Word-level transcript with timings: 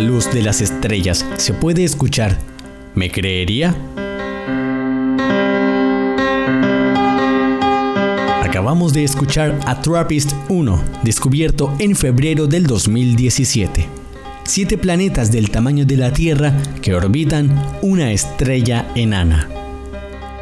luz 0.00 0.32
de 0.32 0.42
las 0.42 0.60
estrellas 0.60 1.24
se 1.36 1.52
puede 1.52 1.84
escuchar, 1.84 2.38
¿me 2.94 3.10
creería? 3.10 3.74
Acabamos 8.42 8.92
de 8.92 9.04
escuchar 9.04 9.58
a 9.66 9.80
Trappist 9.80 10.32
1, 10.48 10.82
descubierto 11.02 11.74
en 11.78 11.94
febrero 11.94 12.46
del 12.46 12.66
2017. 12.66 13.86
Siete 14.44 14.78
planetas 14.78 15.30
del 15.30 15.50
tamaño 15.50 15.84
de 15.84 15.96
la 15.96 16.12
Tierra 16.12 16.52
que 16.82 16.94
orbitan 16.94 17.50
una 17.82 18.10
estrella 18.10 18.90
enana. 18.94 19.48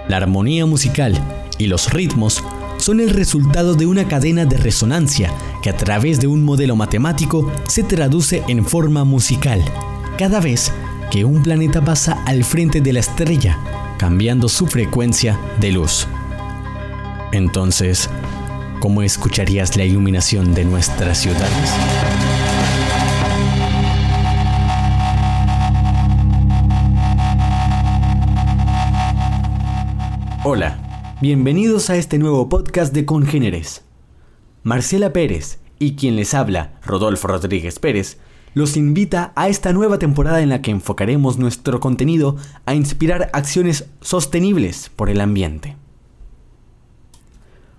La 0.08 0.16
armonía 0.16 0.64
musical 0.64 1.20
y 1.58 1.66
los 1.66 1.92
ritmos 1.92 2.42
son 2.78 3.00
el 3.00 3.10
resultado 3.10 3.74
de 3.74 3.86
una 3.86 4.08
cadena 4.08 4.46
de 4.46 4.56
resonancia 4.56 5.30
que 5.62 5.70
a 5.70 5.76
través 5.76 6.20
de 6.20 6.26
un 6.26 6.44
modelo 6.44 6.76
matemático 6.76 7.50
se 7.66 7.82
traduce 7.82 8.42
en 8.48 8.64
forma 8.64 9.04
musical, 9.04 9.62
cada 10.16 10.40
vez 10.40 10.72
que 11.10 11.24
un 11.24 11.42
planeta 11.42 11.84
pasa 11.84 12.22
al 12.26 12.44
frente 12.44 12.80
de 12.80 12.92
la 12.92 13.00
estrella, 13.00 13.58
cambiando 13.98 14.48
su 14.48 14.66
frecuencia 14.66 15.38
de 15.60 15.72
luz. 15.72 16.06
Entonces, 17.32 18.08
¿cómo 18.80 19.02
escucharías 19.02 19.76
la 19.76 19.84
iluminación 19.84 20.54
de 20.54 20.64
nuestras 20.64 21.18
ciudades? 21.18 21.72
Hola 30.44 30.78
Bienvenidos 31.20 31.90
a 31.90 31.96
este 31.96 32.16
nuevo 32.16 32.48
podcast 32.48 32.94
de 32.94 33.04
Congéneres. 33.04 33.87
Marcela 34.68 35.14
Pérez 35.14 35.60
y 35.78 35.96
quien 35.96 36.14
les 36.14 36.34
habla, 36.34 36.78
Rodolfo 36.84 37.26
Rodríguez 37.26 37.78
Pérez, 37.78 38.18
los 38.52 38.76
invita 38.76 39.32
a 39.34 39.48
esta 39.48 39.72
nueva 39.72 39.98
temporada 39.98 40.42
en 40.42 40.50
la 40.50 40.60
que 40.60 40.70
enfocaremos 40.70 41.38
nuestro 41.38 41.80
contenido 41.80 42.36
a 42.66 42.74
inspirar 42.74 43.30
acciones 43.32 43.86
sostenibles 44.02 44.90
por 44.94 45.08
el 45.08 45.22
ambiente. 45.22 45.78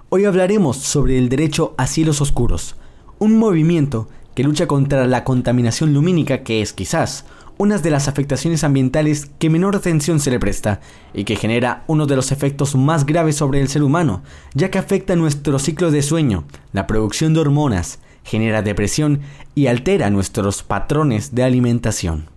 Hoy 0.10 0.26
hablaremos 0.26 0.78
sobre 0.78 1.20
el 1.20 1.30
derecho 1.30 1.76
a 1.78 1.86
cielos 1.86 2.22
oscuros, 2.22 2.76
un 3.20 3.38
movimiento 3.38 4.10
que 4.34 4.44
lucha 4.44 4.66
contra 4.66 5.06
la 5.06 5.24
contaminación 5.24 5.94
lumínica 5.94 6.42
que 6.42 6.64
es 6.64 6.74
quizás 6.74 7.24
una 7.60 7.78
de 7.78 7.92
las 7.92 8.08
afectaciones 8.08 8.64
ambientales 8.64 9.30
que 9.38 9.50
menor 9.50 9.76
atención 9.76 10.22
se 10.22 10.32
le 10.32 10.40
presta 10.40 10.80
y 11.14 11.26
que 11.26 11.36
genera 11.36 11.84
uno 11.88 12.06
de 12.06 12.16
los 12.16 12.32
efectos 12.32 12.74
más 12.76 13.06
graves 13.06 13.36
sobre 13.36 13.60
el 13.60 13.68
ser 13.68 13.84
humano, 13.84 14.24
ya 14.54 14.72
que 14.72 14.78
afecta 14.78 15.18
nuestro 15.18 15.60
ciclo 15.60 15.92
de 15.92 16.02
sueño, 16.02 16.46
la 16.72 16.88
producción 16.88 17.34
de 17.34 17.42
hormonas, 17.42 18.00
genera 18.24 18.62
depresión 18.62 19.20
y 19.56 19.68
altera 19.68 20.10
nuestros 20.10 20.64
patrones 20.64 21.36
de 21.36 21.44
alimentación. 21.44 22.30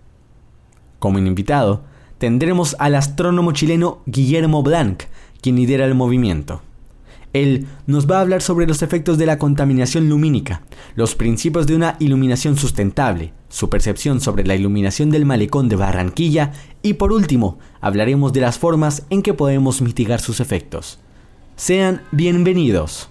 Como 0.99 1.19
invitado, 1.19 1.85
tendremos 2.17 2.75
al 2.77 2.93
astrónomo 2.93 3.53
chileno 3.53 4.01
Guillermo 4.05 4.61
Blanc, 4.61 5.03
quien 5.41 5.55
lidera 5.55 5.85
el 5.85 5.95
movimiento. 5.95 6.61
Él 7.33 7.65
nos 7.87 8.09
va 8.09 8.19
a 8.19 8.21
hablar 8.21 8.43
sobre 8.43 8.67
los 8.67 8.83
efectos 8.83 9.17
de 9.17 9.25
la 9.25 9.39
contaminación 9.39 10.07
lumínica, 10.07 10.61
los 10.95 11.15
principios 11.15 11.65
de 11.65 11.75
una 11.75 11.95
iluminación 11.99 12.57
sustentable, 12.57 13.33
su 13.49 13.69
percepción 13.69 14.21
sobre 14.21 14.45
la 14.45 14.55
iluminación 14.55 15.09
del 15.09 15.25
malecón 15.25 15.67
de 15.67 15.75
Barranquilla 15.75 16.51
y 16.83 16.93
por 16.93 17.11
último 17.11 17.57
hablaremos 17.81 18.33
de 18.33 18.41
las 18.41 18.59
formas 18.59 19.07
en 19.09 19.23
que 19.23 19.33
podemos 19.33 19.81
mitigar 19.81 20.21
sus 20.21 20.39
efectos. 20.39 20.99
Sean 21.55 22.01
bienvenidos. 22.11 23.09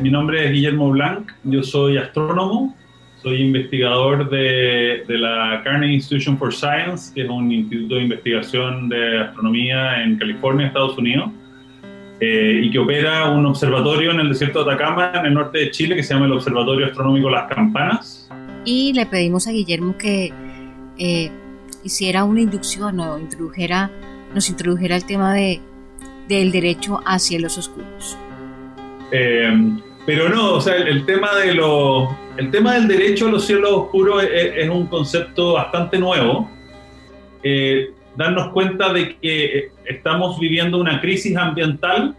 Mi 0.00 0.10
nombre, 0.10 0.46
es 0.46 0.52
Guillermo 0.52 0.90
Blanc, 0.90 1.30
yo 1.44 1.62
soy 1.62 1.98
astrónomo 1.98 2.74
soy 3.22 3.42
investigador 3.42 4.30
de, 4.30 5.04
de, 5.06 5.18
la 5.18 5.60
Carnegie 5.64 5.94
Institution 5.94 6.38
for 6.38 6.52
Science, 6.52 7.12
que 7.14 7.22
es 7.22 7.28
un 7.28 7.50
instituto 7.52 7.96
de 7.96 8.02
investigación 8.02 8.88
de 8.88 9.20
astronomía 9.20 10.02
en 10.02 10.16
California, 10.16 10.68
Estados 10.68 10.96
Unidos, 10.96 11.30
eh, 12.20 12.60
y 12.64 12.70
que 12.70 12.78
opera 12.78 13.30
un 13.30 13.46
observatorio 13.46 14.10
en 14.10 14.20
el 14.20 14.28
desierto 14.28 14.64
de 14.64 14.72
Atacama, 14.72 15.12
en 15.14 15.26
el 15.26 15.34
norte 15.34 15.58
de 15.58 15.70
Chile, 15.70 15.96
que 15.96 16.02
se 16.02 16.14
llama 16.14 16.26
el 16.26 16.32
Observatorio 16.32 16.86
Astronómico 16.86 17.30
Las 17.30 17.48
Campanas. 17.52 18.28
Y 18.64 18.92
le 18.94 19.06
pedimos 19.06 19.46
a 19.46 19.52
Guillermo 19.52 19.96
que 19.96 20.32
eh, 20.98 21.30
hiciera 21.82 22.24
una 22.24 22.40
inducción 22.40 23.00
o 23.00 23.18
introdujera, 23.18 23.90
nos 24.34 24.48
introdujera 24.50 24.96
el 24.96 25.04
tema 25.04 25.34
de, 25.34 25.60
del 26.28 26.52
derecho 26.52 27.00
a 27.06 27.18
cielos 27.18 27.56
oscuros. 27.58 28.18
Eh, 29.12 29.50
pero 30.06 30.28
no, 30.28 30.54
o 30.54 30.60
sea, 30.60 30.76
el, 30.76 31.04
tema 31.04 31.34
de 31.36 31.54
lo, 31.54 32.16
el 32.36 32.50
tema 32.50 32.74
del 32.74 32.88
derecho 32.88 33.28
a 33.28 33.30
los 33.30 33.46
cielos 33.46 33.70
oscuros 33.70 34.24
es, 34.24 34.68
un 34.68 34.86
concepto 34.86 35.54
bastante 35.54 35.98
nuevo. 35.98 36.50
Eh, 37.42 37.90
darnos 38.16 38.52
cuenta 38.52 38.92
de 38.92 39.16
que 39.16 39.44
eh, 39.44 39.72
estamos 39.84 40.38
viviendo 40.38 40.78
una 40.78 41.00
crisis 41.00 41.36
ambiental 41.36 42.14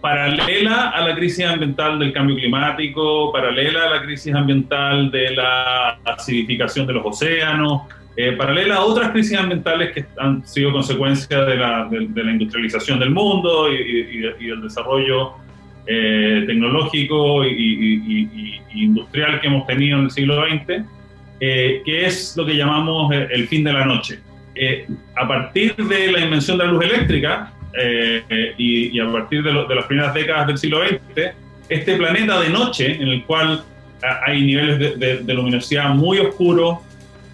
paralela 0.00 0.90
a 0.90 1.06
la 1.06 1.14
crisis 1.14 1.44
ambiental 1.44 1.98
del 1.98 2.12
cambio 2.12 2.36
climático, 2.36 3.32
paralela 3.32 3.86
a 3.86 3.90
la 3.90 4.02
crisis 4.02 4.34
ambiental 4.34 5.10
de 5.10 5.32
la 5.32 5.98
acidificación 6.04 6.86
de 6.86 6.94
los 6.94 7.04
océanos, 7.04 7.82
eh, 8.16 8.32
paralela 8.32 8.76
a 8.76 8.84
otras 8.84 9.10
crisis 9.10 9.38
ambientales 9.38 9.92
que 9.92 10.06
han 10.18 10.46
sido 10.46 10.72
consecuencia 10.72 11.44
de 11.44 11.56
la, 11.56 11.88
de, 11.90 12.24
la 12.24 12.30
industrialización 12.30 12.98
del 12.98 13.10
mundo 13.10 13.70
y, 13.70 13.76
y, 13.76 14.44
y 14.44 14.46
del 14.48 14.62
desarrollo 14.62 15.34
eh, 15.92 16.44
tecnológico 16.46 17.44
y, 17.44 18.60
industrial 18.72 19.40
que 19.40 19.48
hemos 19.48 19.66
tenido 19.66 19.98
en 19.98 20.04
el 20.04 20.10
siglo 20.12 20.40
XX, 20.46 20.84
eh, 21.40 21.82
que 21.84 22.06
es 22.06 22.36
lo 22.36 22.46
que 22.46 22.56
llamamos 22.56 23.12
el 23.12 23.48
fin 23.48 23.64
de 23.64 23.72
la 23.72 23.84
noche. 23.84 24.20
Eh, 24.54 24.86
a 25.16 25.26
partir 25.26 25.74
de 25.74 26.12
la 26.12 26.20
invención 26.20 26.58
de 26.58 26.66
la 26.66 26.70
luz 26.70 26.84
eléctrica 26.84 27.52
y, 28.56 29.00
a 29.00 29.10
partir 29.10 29.42
de, 29.42 29.52
las 29.52 29.84
primeras 29.86 30.14
décadas 30.14 30.46
del 30.46 30.58
siglo 30.58 30.78
XX, 30.86 31.32
este 31.68 31.96
planeta 31.96 32.38
de 32.38 32.50
noche, 32.50 32.94
en 32.94 33.08
el 33.08 33.24
cual 33.24 33.64
hay 34.24 34.42
niveles 34.42 34.96
de, 34.96 35.34
luminosidad 35.34 35.88
muy 35.88 36.18
oscuros, 36.18 36.78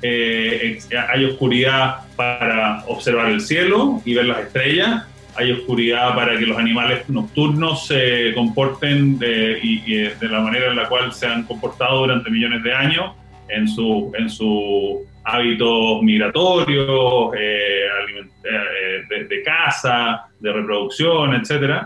hay 0.02 1.24
oscuridad 1.26 2.06
para 2.16 2.84
observar 2.86 3.28
el 3.28 3.42
cielo 3.42 4.00
y 4.06 4.14
ver 4.14 4.24
las 4.24 4.46
estrellas, 4.46 5.04
hay 5.36 5.52
oscuridad 5.52 6.14
para 6.14 6.38
que 6.38 6.46
los 6.46 6.58
animales 6.58 7.08
nocturnos 7.08 7.86
se 7.86 8.32
comporten 8.34 9.18
de, 9.18 10.14
de 10.18 10.28
la 10.28 10.40
manera 10.40 10.70
en 10.70 10.76
la 10.76 10.88
cual 10.88 11.12
se 11.12 11.26
han 11.26 11.44
comportado 11.44 12.00
durante 12.00 12.30
millones 12.30 12.62
de 12.62 12.72
años 12.72 13.12
en 13.48 13.68
su, 13.68 14.12
en 14.18 14.28
su 14.30 15.06
hábitos 15.26 16.02
migratorios, 16.02 17.34
eh, 17.36 17.86
eh, 18.44 19.24
de, 19.28 19.42
caza, 19.42 20.28
de 20.38 20.52
reproducción, 20.52 21.34
etc. 21.34 21.82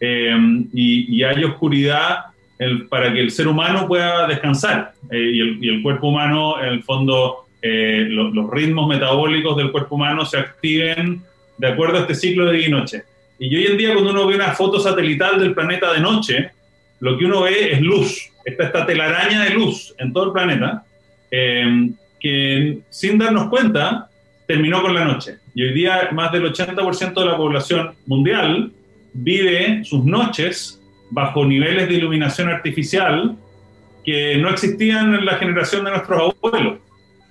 Eh, 0.00 0.36
y, 0.72 1.22
hay 1.22 1.44
oscuridad 1.44 2.26
para 2.88 3.12
que 3.12 3.20
el 3.20 3.30
ser 3.32 3.48
humano 3.48 3.88
pueda 3.88 4.28
descansar 4.28 4.92
y, 5.10 5.68
el, 5.68 5.82
cuerpo 5.82 6.08
humano, 6.08 6.62
en 6.62 6.68
el 6.68 6.82
fondo, 6.84 7.46
los 7.62 8.50
ritmos 8.50 8.88
metabólicos 8.88 9.56
del 9.56 9.72
cuerpo 9.72 9.96
humano 9.96 10.24
se 10.24 10.38
activen 10.38 11.22
de 11.58 11.68
acuerdo 11.68 11.98
a 11.98 12.00
este 12.02 12.14
ciclo 12.14 12.46
de 12.46 12.58
día 12.58 12.68
y 12.68 12.70
noche. 12.70 13.04
Y 13.38 13.54
hoy 13.54 13.66
en 13.66 13.76
día 13.76 13.92
cuando 13.92 14.10
uno 14.10 14.26
ve 14.26 14.36
una 14.36 14.52
foto 14.52 14.78
satelital 14.78 15.38
del 15.38 15.54
planeta 15.54 15.92
de 15.92 16.00
noche, 16.00 16.50
lo 17.00 17.18
que 17.18 17.24
uno 17.24 17.42
ve 17.42 17.72
es 17.72 17.80
luz. 17.80 18.30
Está 18.44 18.64
esta 18.64 18.86
telaraña 18.86 19.44
de 19.44 19.50
luz 19.50 19.94
en 19.98 20.12
todo 20.12 20.26
el 20.26 20.32
planeta, 20.32 20.84
eh, 21.30 21.90
que 22.20 22.78
sin 22.90 23.18
darnos 23.18 23.48
cuenta 23.48 24.08
terminó 24.46 24.82
con 24.82 24.94
la 24.94 25.04
noche. 25.04 25.38
Y 25.54 25.62
hoy 25.62 25.72
día 25.72 26.08
más 26.12 26.32
del 26.32 26.52
80% 26.52 27.14
de 27.14 27.26
la 27.26 27.36
población 27.36 27.94
mundial 28.06 28.70
vive 29.12 29.84
sus 29.84 30.04
noches 30.04 30.80
bajo 31.10 31.44
niveles 31.44 31.88
de 31.88 31.94
iluminación 31.94 32.48
artificial 32.48 33.36
que 34.04 34.36
no 34.36 34.50
existían 34.50 35.14
en 35.14 35.24
la 35.24 35.36
generación 35.36 35.84
de 35.84 35.92
nuestros 35.92 36.34
abuelos. 36.42 36.78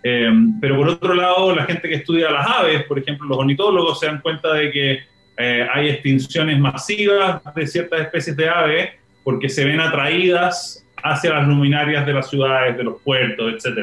Eh, 0.03 0.31
pero 0.59 0.75
por 0.75 0.89
otro 0.89 1.13
lado, 1.13 1.55
la 1.55 1.63
gente 1.65 1.88
que 1.88 1.95
estudia 1.95 2.29
las 2.29 2.45
aves, 2.45 2.83
por 2.83 3.00
ejemplo, 3.00 3.27
los 3.27 3.38
ornitólogos 3.38 4.00
se 4.00 4.07
dan 4.07 4.19
cuenta 4.19 4.53
de 4.53 4.71
que 4.71 5.00
eh, 5.38 5.67
hay 5.73 5.89
extinciones 5.89 6.59
masivas 6.59 7.41
de 7.55 7.65
ciertas 7.65 8.01
especies 8.01 8.35
de 8.35 8.50
aves 8.50 8.89
porque 9.23 9.50
se 9.50 9.65
ven 9.65 9.79
atraídas 9.79 10.85
hacia 11.01 11.33
las 11.33 11.47
luminarias 11.47 12.05
de 12.05 12.13
las 12.13 12.29
ciudades, 12.29 12.77
de 12.77 12.83
los 12.83 13.01
puertos, 13.01 13.53
etc. 13.53 13.79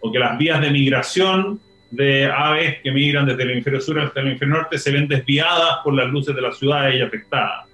O 0.00 0.12
que 0.12 0.18
las 0.18 0.38
vías 0.38 0.60
de 0.60 0.70
migración 0.70 1.60
de 1.90 2.26
aves 2.26 2.78
que 2.82 2.90
migran 2.90 3.26
desde 3.26 3.42
el 3.42 3.50
hemisferio 3.50 3.80
sur 3.80 4.00
hasta 4.00 4.20
el 4.20 4.28
hemisferio 4.28 4.54
norte 4.54 4.78
se 4.78 4.90
ven 4.90 5.06
desviadas 5.06 5.78
por 5.84 5.94
las 5.94 6.08
luces 6.08 6.34
de 6.34 6.42
las 6.42 6.58
ciudades 6.58 6.96
y 6.96 7.00
afectadas. 7.02 7.66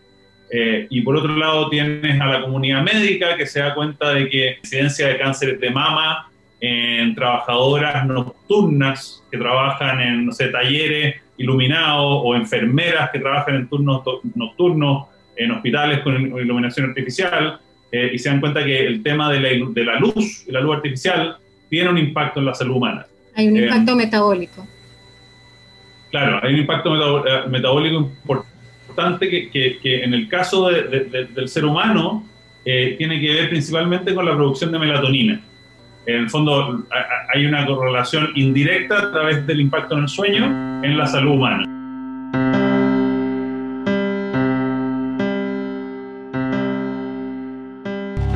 Eh, 0.52 0.86
y 0.90 1.02
por 1.02 1.16
otro 1.16 1.36
lado 1.36 1.68
tienes 1.68 2.20
a 2.20 2.26
la 2.26 2.42
comunidad 2.42 2.82
médica 2.82 3.36
que 3.36 3.46
se 3.46 3.60
da 3.60 3.74
cuenta 3.74 4.12
de 4.12 4.28
que 4.28 4.44
la 4.46 4.58
incidencia 4.58 5.06
de 5.08 5.18
cánceres 5.18 5.60
de 5.60 5.70
mama 5.70 6.29
en 6.60 7.14
trabajadoras 7.14 8.06
nocturnas 8.06 9.22
que 9.30 9.38
trabajan 9.38 10.00
en 10.00 10.30
talleres 10.52 11.20
iluminados 11.38 12.20
o 12.22 12.34
enfermeras 12.34 13.10
que 13.10 13.18
trabajan 13.18 13.54
en 13.54 13.68
turnos 13.68 14.02
nocturnos 14.34 15.06
en 15.36 15.52
hospitales 15.52 16.00
con 16.00 16.14
iluminación 16.38 16.90
artificial 16.90 17.58
y 17.90 18.18
se 18.18 18.28
dan 18.28 18.40
cuenta 18.40 18.62
que 18.64 18.86
el 18.86 19.02
tema 19.02 19.32
de 19.32 19.40
la, 19.40 19.48
de 19.70 19.84
la 19.84 19.98
luz 19.98 20.44
y 20.46 20.52
la 20.52 20.60
luz 20.60 20.76
artificial 20.76 21.38
tiene 21.70 21.88
un 21.88 21.98
impacto 21.98 22.40
en 22.40 22.46
la 22.46 22.54
salud 22.54 22.76
humana. 22.76 23.06
Hay 23.34 23.48
un 23.48 23.56
impacto 23.56 23.96
metabólico. 23.96 24.66
Claro, 26.10 26.40
hay 26.42 26.54
un 26.54 26.60
impacto 26.60 27.24
metabólico 27.48 28.10
importante 28.86 29.30
que, 29.30 29.78
que, 29.80 30.04
en 30.04 30.12
el 30.12 30.28
caso 30.28 30.68
del 30.68 31.48
ser 31.48 31.64
humano 31.64 32.26
tiene 32.64 33.18
que 33.18 33.32
ver 33.32 33.48
principalmente 33.48 34.14
con 34.14 34.26
la 34.26 34.34
producción 34.34 34.70
de 34.72 34.78
melatonina 34.78 35.40
en 36.06 36.16
el 36.16 36.30
fondo 36.30 36.84
hay 37.34 37.46
una 37.46 37.66
correlación 37.66 38.30
indirecta 38.34 38.98
a 38.98 39.12
través 39.12 39.46
del 39.46 39.60
impacto 39.60 39.96
en 39.96 40.02
el 40.02 40.08
sueño 40.08 40.46
en 40.82 40.96
la 40.96 41.06
salud 41.06 41.32
humana. 41.32 41.64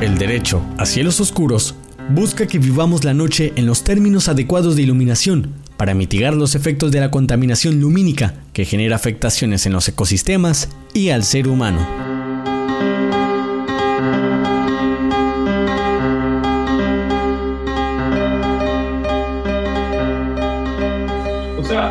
El 0.01 0.17
derecho 0.17 0.63
a 0.77 0.85
cielos 0.85 1.19
oscuros 1.19 1.75
busca 2.09 2.45
que 2.47 2.59
vivamos 2.59 3.03
la 3.03 3.13
noche 3.13 3.53
en 3.55 3.65
los 3.65 3.83
términos 3.83 4.29
adecuados 4.29 4.75
de 4.75 4.83
iluminación 4.83 5.53
para 5.77 5.93
mitigar 5.93 6.35
los 6.35 6.55
efectos 6.55 6.91
de 6.91 6.99
la 6.99 7.11
contaminación 7.11 7.81
lumínica 7.81 8.35
que 8.53 8.65
genera 8.65 8.95
afectaciones 8.95 9.65
en 9.65 9.73
los 9.73 9.87
ecosistemas 9.87 10.69
y 10.93 11.09
al 11.09 11.23
ser 11.23 11.47
humano. 11.47 12.14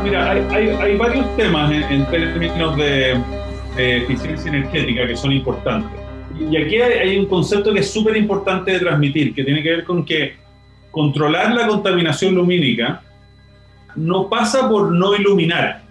Mira, 0.04 0.30
hay, 0.30 0.96
varios 0.96 1.36
temas 1.36 1.72
en, 1.72 2.04
términos 2.06 2.76
de, 2.76 3.18
eficiencia 3.76 4.50
energética 4.50 5.06
que 5.06 5.16
son 5.16 5.32
importantes. 5.32 5.90
Y 6.38 6.56
aquí 6.56 6.76
hay, 6.76 7.18
un 7.18 7.26
concepto 7.26 7.72
que 7.72 7.80
es 7.80 7.90
súper 7.90 8.16
importante 8.16 8.72
de 8.72 8.80
transmitir, 8.80 9.34
que 9.34 9.42
tiene 9.42 9.62
que 9.62 9.70
ver 9.70 9.84
con 9.84 10.04
que 10.04 10.36
controlar 10.90 11.52
la 11.54 11.66
contaminación 11.66 12.34
lumínica 12.34 13.02
no 13.96 14.28
pasa 14.28 14.68
por 14.68 14.92
no 14.92 15.16
iluminar. 15.16 15.82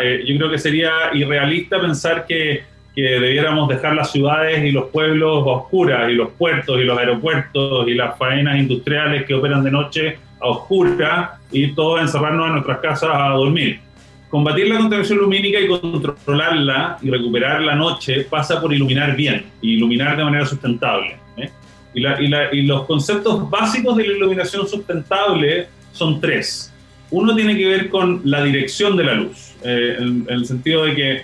Eh, 0.00 0.24
yo 0.26 0.36
creo 0.36 0.50
que 0.50 0.58
sería 0.58 0.90
irrealista 1.12 1.80
pensar 1.80 2.24
que, 2.26 2.62
que 2.94 3.02
debiéramos 3.02 3.68
dejar 3.68 3.94
las 3.94 4.12
ciudades 4.12 4.64
y 4.64 4.70
los 4.70 4.88
pueblos 4.90 5.42
oscuras, 5.44 6.10
y 6.10 6.14
los 6.14 6.30
puertos 6.30 6.78
y 6.80 6.84
los 6.84 6.96
aeropuertos 6.96 7.88
y 7.88 7.94
las 7.94 8.16
faenas 8.16 8.58
industriales 8.58 9.24
que 9.24 9.34
operan 9.34 9.64
de 9.64 9.70
noche 9.70 10.18
a 10.42 10.48
oscura 10.48 11.38
y 11.50 11.72
todos 11.72 12.00
encerrarnos 12.00 12.46
en 12.46 12.52
nuestras 12.54 12.78
casas 12.78 13.10
a 13.12 13.28
dormir. 13.30 13.80
Combatir 14.28 14.66
la 14.68 14.78
contaminación 14.78 15.18
lumínica 15.18 15.60
y 15.60 15.68
controlarla 15.68 16.98
y 17.02 17.10
recuperar 17.10 17.60
la 17.60 17.74
noche 17.74 18.26
pasa 18.28 18.60
por 18.60 18.72
iluminar 18.72 19.14
bien 19.14 19.44
y 19.60 19.74
iluminar 19.74 20.16
de 20.16 20.24
manera 20.24 20.46
sustentable. 20.46 21.16
¿eh? 21.36 21.50
Y, 21.94 22.62
los 22.62 22.86
conceptos 22.86 23.50
básicos 23.50 23.96
de 23.96 24.06
la 24.06 24.14
iluminación 24.14 24.66
sustentable 24.66 25.68
son 25.92 26.18
tres. 26.20 26.72
Uno 27.10 27.34
tiene 27.36 27.56
que 27.58 27.66
ver 27.66 27.90
con 27.90 28.22
la 28.24 28.42
dirección 28.42 28.96
de 28.96 29.04
la 29.04 29.14
luz, 29.14 29.52
eh, 29.62 29.96
en, 29.98 30.26
el 30.26 30.46
sentido 30.46 30.86
de 30.86 30.94
que 30.94 31.22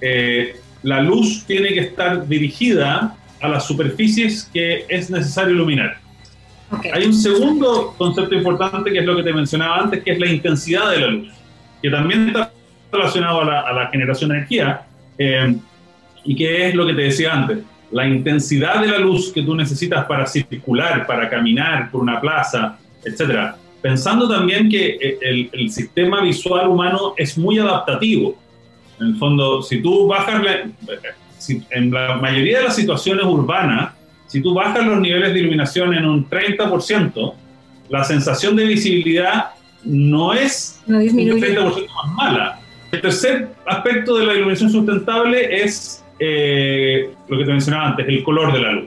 eh, 0.00 0.56
la 0.82 1.00
luz 1.00 1.44
tiene 1.46 1.68
que 1.68 1.80
estar 1.80 2.26
dirigida 2.26 3.16
a 3.40 3.48
las 3.48 3.64
superficies 3.64 4.50
que 4.52 4.86
es 4.88 5.08
necesario 5.08 5.54
iluminar. 5.54 5.98
Hay 6.92 7.04
un 7.04 7.14
segundo 7.14 7.94
concepto 7.98 8.34
importante 8.34 8.92
que 8.92 9.00
es 9.00 9.04
lo 9.04 9.16
que 9.16 9.22
te 9.22 9.32
mencionaba 9.32 9.78
antes, 9.78 10.02
que 10.04 10.12
es 10.12 10.20
la 10.20 10.26
intensidad 10.26 10.90
de 10.90 11.00
la 11.00 11.06
luz, 11.08 11.28
que 11.82 11.90
también 11.90 12.28
está 12.28 12.52
relacionado 12.92 13.40
a 13.40 13.72
la, 13.72 13.88
generación 13.90 14.30
de 14.30 14.36
energía 14.36 14.82
eh, 15.18 15.56
y 16.24 16.36
que 16.36 16.68
es 16.68 16.74
lo 16.74 16.86
que 16.86 16.94
te 16.94 17.02
decía 17.02 17.32
antes, 17.32 17.58
la 17.90 18.06
intensidad 18.06 18.80
de 18.80 18.88
la 18.88 18.98
luz 18.98 19.32
que 19.32 19.42
tú 19.42 19.54
necesitas 19.56 20.04
para 20.06 20.26
circular, 20.26 21.06
para 21.06 21.28
caminar 21.28 21.90
por 21.90 22.02
una 22.02 22.20
plaza, 22.20 22.78
etcétera. 23.04 23.56
Pensando 23.82 24.28
también 24.28 24.68
que 24.68 24.98
eh, 25.00 25.18
el, 25.22 25.50
el, 25.52 25.70
sistema 25.70 26.20
visual 26.22 26.68
humano 26.68 27.14
es 27.16 27.36
muy 27.36 27.58
adaptativo. 27.58 28.36
En 29.00 29.08
el 29.08 29.16
fondo, 29.16 29.62
si 29.62 29.82
tú 29.82 30.06
bajas, 30.06 30.42
la, 30.44 30.70
si, 31.38 31.62
en 31.70 31.90
la 31.90 32.16
mayoría 32.16 32.58
de 32.58 32.64
las 32.64 32.76
situaciones 32.76 33.24
urbanas, 33.24 33.94
si 34.30 34.40
tú 34.40 34.54
bajas 34.54 34.86
los 34.86 35.00
niveles 35.00 35.34
de 35.34 35.40
iluminación 35.40 35.92
en 35.92 36.06
un 36.06 36.30
30%, 36.30 37.34
la 37.88 38.04
sensación 38.04 38.54
de 38.54 38.64
visibilidad 38.64 39.50
no 39.82 40.32
es 40.34 40.80
un 40.86 40.94
30% 40.94 41.88
más 41.88 42.14
mala. 42.14 42.60
El 42.92 43.00
tercer 43.00 43.48
aspecto 43.66 44.16
de 44.18 44.26
la 44.26 44.34
iluminación 44.34 44.70
sustentable 44.70 45.64
es 45.64 46.04
eh, 46.20 47.10
lo 47.26 47.38
que 47.38 47.44
te 47.44 47.50
mencionaba 47.50 47.88
antes, 47.88 48.06
el 48.06 48.22
color 48.22 48.52
de 48.52 48.60
la 48.60 48.72
luz. 48.72 48.84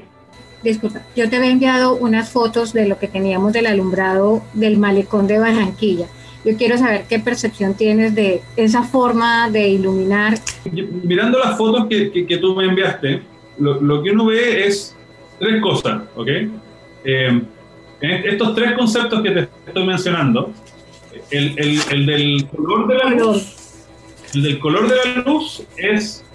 Disculpa, 0.63 1.01
yo 1.13 1.29
te 1.29 1.35
había 1.35 1.51
enviado 1.51 1.97
unas 1.97 2.29
fotos 2.29 2.71
de 2.71 2.87
lo 2.87 2.97
que 2.97 3.09
teníamos 3.09 3.51
del 3.51 3.65
alumbrado 3.65 4.43
del 4.53 4.77
malecón 4.77 5.27
de 5.27 5.39
Barranquilla. 5.39 6.05
Yo 6.45 6.55
quiero 6.55 6.77
saber 6.77 7.03
qué 7.09 7.19
percepción 7.19 7.73
tienes 7.73 8.15
de 8.15 8.41
esa 8.55 8.83
forma 8.83 9.49
de 9.49 9.67
iluminar. 9.67 10.35
Mirando 11.03 11.37
las 11.39 11.57
fotos 11.57 11.87
que, 11.89 12.25
que, 12.25 12.37
tú 12.37 12.55
me 12.55 12.63
enviaste, 12.63 13.21
lo, 13.59 13.81
lo, 13.81 14.01
que 14.01 14.11
uno 14.11 14.27
ve 14.27 14.67
es 14.67 14.95
tres 15.39 15.61
cosas, 15.61 16.01
¿ok? 16.15 16.27
Eh, 17.05 17.41
estos 18.01 18.55
tres 18.55 18.73
conceptos 18.73 19.21
que 19.21 19.31
te 19.31 19.47
estoy 19.67 19.85
mencionando, 19.85 20.51
el, 21.31 21.57
el, 21.57 21.79
el, 21.91 22.05
del 22.05 22.47
color 22.47 22.87
de 22.87 22.95
la 22.95 23.09
luz, 23.11 23.85
el 24.33 24.43
del 24.43 24.59
color 24.59 24.87
de 24.89 24.95
la 24.95 25.21
luz 25.21 25.63
es 25.77 26.25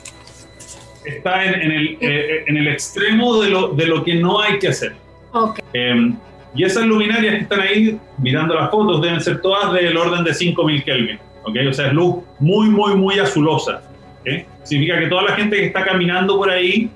está 1.04 1.44
en, 1.44 1.54
en, 1.54 1.70
el, 1.70 1.98
eh, 2.00 2.44
en 2.46 2.56
el 2.56 2.68
extremo 2.68 3.40
de 3.40 3.50
lo, 3.50 3.68
de 3.68 3.86
lo 3.86 4.04
que 4.04 4.14
no 4.14 4.40
hay 4.40 4.58
que 4.58 4.68
hacer. 4.68 4.94
Okay. 5.32 5.64
Eh, 5.72 6.12
y 6.54 6.64
esas 6.64 6.84
luminarias 6.84 7.34
que 7.34 7.40
están 7.42 7.60
ahí 7.60 7.98
mirando 8.18 8.54
las 8.54 8.70
fotos 8.70 9.00
deben 9.02 9.20
ser 9.20 9.40
todas 9.40 9.72
del 9.72 9.96
orden 9.96 10.24
de 10.24 10.34
5000 10.34 10.84
Kelvin. 10.84 11.18
¿okay? 11.44 11.66
O 11.66 11.72
sea, 11.72 11.88
es 11.88 11.92
luz 11.92 12.16
muy, 12.38 12.68
muy, 12.68 12.94
muy 12.94 13.18
azulosa. 13.18 13.82
Significa 14.64 14.98
que 14.98 15.06
toda 15.06 15.22
la 15.22 15.32
gente 15.32 15.56
que 15.56 15.66
está 15.66 15.84
caminando 15.84 16.36
por 16.36 16.50
ahí 16.50 16.90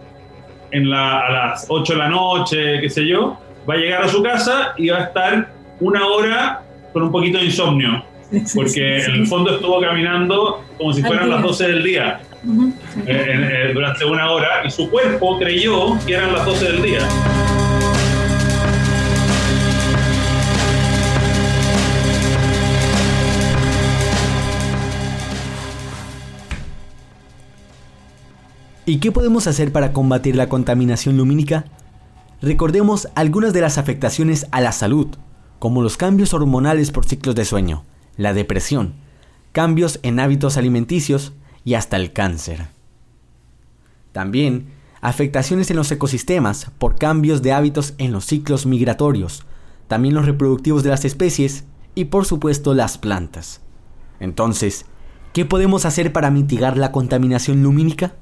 en 0.72 0.90
la, 0.90 1.20
a 1.20 1.30
las 1.30 1.66
8 1.68 1.92
de 1.92 1.98
la 1.98 2.08
noche, 2.08 2.80
qué 2.80 2.90
sé 2.90 3.06
yo, 3.06 3.38
va 3.68 3.74
a 3.74 3.76
llegar 3.76 4.02
a 4.02 4.08
su 4.08 4.22
casa 4.22 4.74
y 4.76 4.88
va 4.88 4.98
a 4.98 5.02
estar 5.04 5.48
una 5.80 6.06
hora 6.06 6.62
con 6.92 7.04
un 7.04 7.12
poquito 7.12 7.38
de 7.38 7.44
insomnio, 7.44 8.04
porque 8.54 9.04
en 9.04 9.12
el 9.12 9.26
fondo 9.26 9.54
estuvo 9.54 9.80
caminando 9.80 10.64
como 10.78 10.92
si 10.92 11.02
fueran 11.02 11.30
las 11.30 11.42
12 11.42 11.68
del 11.68 11.82
día. 11.84 12.20
Eh, 13.06 13.06
eh, 13.06 13.70
durante 13.72 14.04
una 14.04 14.28
hora 14.32 14.62
y 14.64 14.70
su 14.70 14.90
cuerpo 14.90 15.38
creyó 15.38 15.96
que 16.04 16.14
eran 16.14 16.32
las 16.32 16.44
12 16.44 16.64
del 16.72 16.82
día. 16.82 17.08
¿Y 28.84 28.98
qué 28.98 29.12
podemos 29.12 29.46
hacer 29.46 29.70
para 29.70 29.92
combatir 29.92 30.34
la 30.34 30.48
contaminación 30.48 31.16
lumínica? 31.16 31.66
Recordemos 32.40 33.08
algunas 33.14 33.52
de 33.52 33.60
las 33.60 33.78
afectaciones 33.78 34.48
a 34.50 34.60
la 34.60 34.72
salud, 34.72 35.06
como 35.60 35.82
los 35.82 35.96
cambios 35.96 36.34
hormonales 36.34 36.90
por 36.90 37.04
ciclos 37.04 37.36
de 37.36 37.44
sueño, 37.44 37.84
la 38.16 38.34
depresión, 38.34 38.94
cambios 39.52 40.00
en 40.02 40.18
hábitos 40.18 40.56
alimenticios 40.56 41.32
y 41.64 41.74
hasta 41.74 41.96
el 41.96 42.12
cáncer. 42.12 42.66
También 44.10 44.66
afectaciones 45.00 45.70
en 45.70 45.76
los 45.76 45.92
ecosistemas 45.92 46.72
por 46.78 46.96
cambios 46.96 47.40
de 47.40 47.52
hábitos 47.52 47.94
en 47.98 48.10
los 48.10 48.24
ciclos 48.24 48.66
migratorios, 48.66 49.44
también 49.86 50.14
los 50.14 50.26
reproductivos 50.26 50.82
de 50.82 50.90
las 50.90 51.04
especies 51.04 51.66
y 51.94 52.06
por 52.06 52.24
supuesto 52.24 52.74
las 52.74 52.98
plantas. 52.98 53.60
Entonces, 54.18 54.86
¿qué 55.32 55.44
podemos 55.44 55.84
hacer 55.84 56.12
para 56.12 56.32
mitigar 56.32 56.76
la 56.76 56.90
contaminación 56.90 57.62
lumínica? 57.62 58.16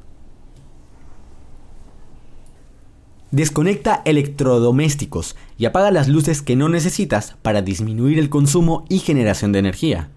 Desconecta 3.31 4.03
electrodomésticos 4.05 5.37
y 5.57 5.67
apaga 5.67 5.91
las 5.91 6.09
luces 6.09 6.43
que 6.43 6.57
no 6.57 6.69
necesitas 6.69 7.37
para 7.43 7.63
disminuir 7.63 8.19
el 8.19 8.29
consumo 8.29 8.85
y 8.89 8.99
generación 8.99 9.53
de 9.53 9.61
energía. 9.61 10.11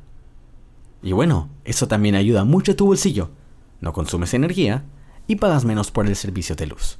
Y 1.03 1.11
bueno, 1.11 1.49
eso 1.63 1.87
también 1.87 2.15
ayuda 2.15 2.43
mucho 2.43 2.71
a 2.71 2.75
tu 2.75 2.87
bolsillo. 2.87 3.29
No 3.81 3.93
consumes 3.93 4.33
energía 4.33 4.83
y 5.27 5.35
pagas 5.35 5.65
menos 5.65 5.91
por 5.91 6.07
el 6.07 6.15
servicio 6.15 6.55
de 6.55 6.67
luz. 6.67 6.97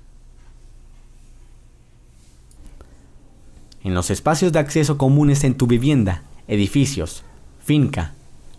En 3.83 3.93
los 3.93 4.09
espacios 4.11 4.51
de 4.53 4.59
acceso 4.59 4.97
comunes 4.97 5.43
en 5.43 5.55
tu 5.55 5.67
vivienda, 5.67 6.23
edificios, 6.47 7.23
finca, 7.59 8.13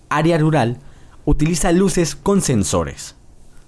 área 0.09 0.39
rural, 0.39 0.79
utiliza 1.25 1.73
luces 1.73 2.15
con 2.15 2.43
sensores. 2.43 3.15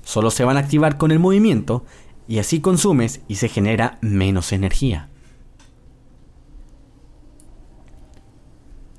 Solo 0.05 0.31
se 0.31 0.45
van 0.45 0.57
a 0.57 0.61
activar 0.61 0.99
con 0.99 1.11
el 1.11 1.19
movimiento 1.19 1.85
y 2.29 2.39
así 2.39 2.61
consumes 2.61 3.21
y 3.29 3.37
se 3.37 3.49
genera 3.49 3.99
menos 4.01 4.53
energía. 4.53 5.09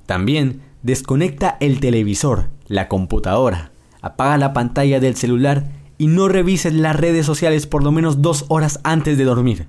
También 0.06 0.62
desconecta 0.84 1.58
el 1.60 1.80
televisor, 1.80 2.50
la 2.68 2.88
computadora, 2.88 3.72
apaga 4.02 4.38
la 4.38 4.54
pantalla 4.54 5.00
del 5.00 5.16
celular 5.16 5.66
y 5.98 6.08
no 6.08 6.30
revises 6.30 6.74
las 6.74 6.96
redes 6.96 7.26
sociales 7.26 7.68
por 7.68 7.84
lo 7.84 7.92
menos 7.92 8.22
dos 8.22 8.46
horas 8.48 8.80
antes 8.84 9.18
de 9.18 9.26
dormir. 9.26 9.68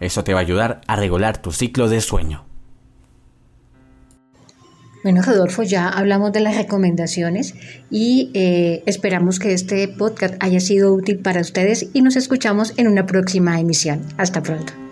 Eso 0.00 0.24
te 0.24 0.34
va 0.34 0.40
a 0.40 0.42
ayudar 0.42 0.80
a 0.86 0.96
regular 0.96 1.40
tu 1.40 1.52
ciclo 1.52 1.88
de 1.88 2.00
sueño. 2.00 2.47
Bueno, 5.02 5.22
Rodolfo, 5.22 5.62
ya 5.62 5.88
hablamos 5.88 6.32
de 6.32 6.40
las 6.40 6.56
recomendaciones 6.56 7.54
y 7.90 8.30
eh, 8.34 8.82
esperamos 8.86 9.38
que 9.38 9.52
este 9.52 9.86
podcast 9.88 10.34
haya 10.40 10.60
sido 10.60 10.92
útil 10.92 11.20
para 11.20 11.40
ustedes 11.40 11.88
y 11.92 12.02
nos 12.02 12.16
escuchamos 12.16 12.74
en 12.76 12.88
una 12.88 13.06
próxima 13.06 13.60
emisión. 13.60 14.02
Hasta 14.16 14.42
pronto. 14.42 14.87